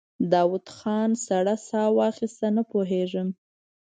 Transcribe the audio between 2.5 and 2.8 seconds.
نه